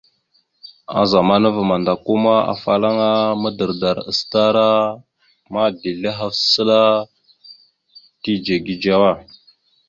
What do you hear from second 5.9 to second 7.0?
ahaf səla